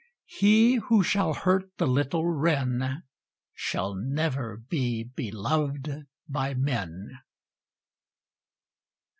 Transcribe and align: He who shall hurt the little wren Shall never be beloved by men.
He 0.35 0.77
who 0.77 1.03
shall 1.03 1.35
hurt 1.35 1.77
the 1.77 1.85
little 1.85 2.25
wren 2.25 3.03
Shall 3.53 3.93
never 3.93 4.57
be 4.57 5.03
beloved 5.03 6.07
by 6.27 6.55
men. 6.55 7.19